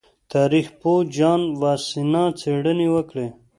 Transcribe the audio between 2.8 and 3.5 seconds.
وکړې.